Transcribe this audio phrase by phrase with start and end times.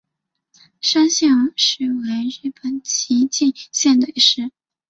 [0.81, 4.49] 山县市为日本岐阜县的市。